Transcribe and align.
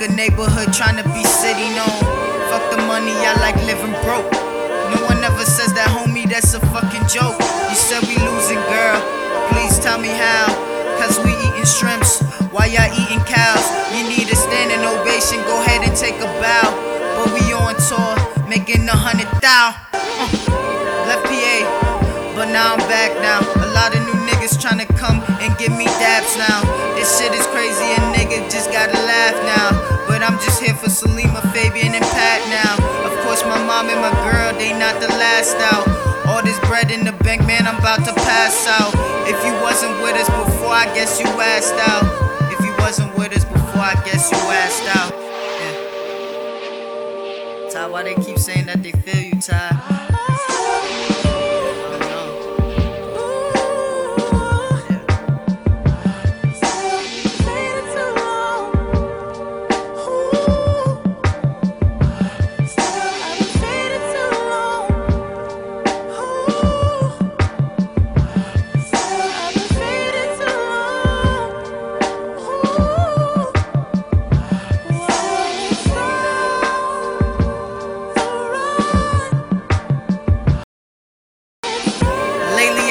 neighborhood 0.00 0.72
trying 0.72 0.96
to 0.96 1.04
be 1.10 1.24
city 1.24 1.68
known. 1.74 2.00
Fuck 2.48 2.70
the 2.70 2.78
money, 2.86 3.12
I 3.12 3.34
like 3.40 3.56
living 3.66 3.92
broke. 4.06 4.30
No 4.94 5.02
one 5.08 5.18
ever 5.24 5.44
says 5.44 5.72
that, 5.74 5.90
homie, 5.90 6.28
that's 6.28 6.54
a 6.54 6.60
fucking 6.70 7.08
joke. 7.08 7.34
You 7.68 7.76
said 7.76 8.04
we 8.06 8.16
losing, 8.22 8.60
girl. 8.70 8.98
Please 9.50 9.78
tell 9.78 9.98
me 9.98 10.08
how. 10.08 10.46
Cause 11.00 11.18
we 11.24 11.34
eating 11.42 11.66
shrimps 11.66 12.22
while 12.54 12.68
y'all 12.68 12.92
eating 12.94 13.24
cows. 13.26 13.66
You 13.96 14.06
need 14.06 14.30
a 14.30 14.36
standing 14.36 14.84
ovation, 14.86 15.42
go 15.48 15.58
ahead 15.66 15.82
and 15.82 15.96
take 15.96 16.16
a 16.22 16.30
bow. 16.38 16.68
But 17.18 17.34
we 17.34 17.42
on 17.52 17.74
tour, 17.90 18.14
making 18.46 18.86
a 18.86 18.94
hundred 18.94 19.26
thou. 19.42 19.74
Uh, 19.92 20.30
left 21.10 21.26
PA, 21.26 21.56
but 22.36 22.52
now 22.52 22.76
I'm 22.76 22.82
back 22.86 23.10
now. 23.18 23.40
A 23.64 23.68
lot 23.74 23.96
of 23.96 24.00
new 24.06 24.14
niggas 24.28 24.60
tryna 24.60 24.86
come 24.96 25.24
and 25.42 25.56
give 25.58 25.72
me 25.74 25.86
dabs 25.98 26.36
now. 26.38 26.62
This 26.94 27.18
shit 27.18 27.32
is 27.32 27.46
crazy, 27.50 27.88
a 27.96 28.00
nigga 28.14 28.46
just 28.52 28.70
gotta 28.70 28.94
laugh 28.94 29.36
now. 29.42 29.71
Bread 36.82 36.98
in 36.98 37.04
the 37.04 37.12
bank, 37.24 37.46
man, 37.46 37.66
I'm 37.66 37.78
about 37.78 37.98
to 38.06 38.14
pass 38.14 38.66
out. 38.66 38.94
If 39.28 39.44
you 39.44 39.52
wasn't 39.62 39.92
with 40.02 40.16
us 40.16 40.28
before, 40.28 40.72
I 40.72 40.86
guess 40.94 41.20
you 41.20 41.26
asked 41.26 41.74
out. 41.74 42.04
If 42.52 42.60
you 42.64 42.72
wasn't 42.78 43.14
with 43.16 43.36
us 43.36 43.44
before, 43.44 43.82
I 43.82 43.94
guess 44.04 44.30
you 44.30 44.38
asked 44.38 44.96
out. 44.96 45.12
Yeah. 45.60 45.76
Ty, 47.70 47.86
why 47.88 48.02
they 48.02 48.14
keep 48.14 48.38
saying 48.38 48.66
that 48.66 48.82
they 48.82 48.92
feel 48.92 49.22
you, 49.22 49.40
Ty? 49.40 49.81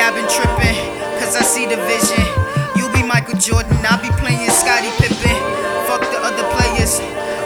I've 0.00 0.16
been 0.16 0.24
tripping, 0.32 0.76
cause 1.20 1.36
I 1.36 1.44
see 1.44 1.68
the 1.68 1.76
vision. 1.84 2.24
You 2.72 2.88
be 2.96 3.04
Michael 3.04 3.36
Jordan, 3.36 3.76
I'll 3.84 4.00
be 4.00 4.08
playing 4.16 4.48
Scottie 4.48 4.88
Pippen. 4.96 5.36
Fuck 5.84 6.00
the 6.08 6.16
other 6.24 6.40
players, 6.56 6.96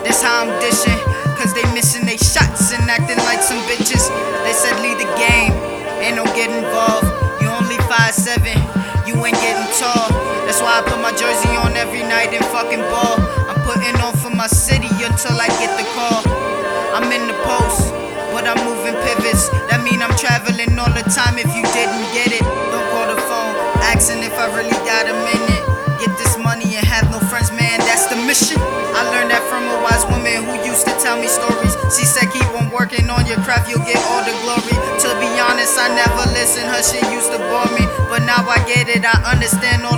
that's 0.07 0.23
how 0.23 0.47
I'm 0.47 0.53
dishing. 0.63 0.95
Cause 1.35 1.51
they 1.51 1.67
missing 1.75 2.07
they 2.07 2.17
shots 2.17 2.71
and 2.71 2.87
acting 2.87 3.19
like 3.27 3.43
some 3.43 3.59
bitches. 3.67 4.07
They 4.47 4.55
said 4.55 4.79
lead 4.87 5.03
the 5.03 5.11
game, 5.19 5.51
ain't 5.99 6.15
no 6.15 6.25
get 6.39 6.47
involved. 6.47 7.11
You 7.43 7.51
only 7.51 7.75
5'7, 7.91 8.47
you 9.03 9.19
ain't 9.19 9.35
getting 9.43 9.69
tall. 9.75 10.14
That's 10.47 10.63
why 10.63 10.79
I 10.79 10.83
put 10.87 11.03
my 11.03 11.11
jersey 11.11 11.51
on 11.59 11.75
every 11.75 12.07
night 12.07 12.31
and 12.31 12.45
fucking 12.55 12.87
ball. 12.87 13.19
I'm 13.51 13.59
putting 13.67 13.98
on 13.98 14.14
for 14.14 14.31
my 14.31 14.47
city 14.47 14.95
until 15.03 15.35
I 15.35 15.51
get 15.59 15.75
the 15.75 15.87
call. 15.98 16.23
I'm 16.95 17.11
in 17.11 17.27
the 17.27 17.35
post, 17.43 17.91
but 18.31 18.47
I'm 18.47 18.63
moving 18.63 18.95
pivots. 19.03 19.51
That 19.67 19.83
mean 19.83 19.98
I'm 19.98 20.14
traveling 20.14 20.79
all 20.79 20.93
the 20.95 21.03
time 21.11 21.35
if 21.43 21.51
you 21.51 21.64
stories. 31.29 31.74
She 31.95 32.05
said, 32.05 32.30
Keep 32.33 32.48
on 32.58 32.70
working 32.70 33.11
on 33.11 33.27
your 33.27 33.39
craft, 33.42 33.70
you'll 33.70 33.85
get 33.86 34.01
all 34.11 34.23
the 34.24 34.35
glory. 34.42 34.77
To 35.05 35.08
be 35.20 35.30
honest, 35.40 35.79
I 35.79 35.92
never 35.95 36.24
listened, 36.33 36.68
her 36.68 36.83
shit 36.83 37.05
used 37.12 37.30
to 37.33 37.39
bore 37.39 37.70
me. 37.77 37.85
But 38.11 38.27
now 38.27 38.45
I 38.46 38.58
get 38.67 38.89
it, 38.89 39.05
I 39.05 39.14
understand 39.30 39.84
all 39.84 39.94